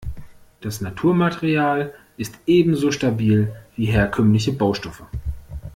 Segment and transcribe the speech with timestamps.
[0.61, 5.03] Das Naturmaterial ist ebenso stabil wie herkömmliche Baustoffe.